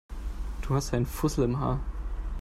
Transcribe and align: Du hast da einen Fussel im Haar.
Du 0.63 0.73
hast 0.73 0.91
da 0.93 0.97
einen 0.97 1.05
Fussel 1.05 1.43
im 1.43 1.59
Haar. 1.59 1.79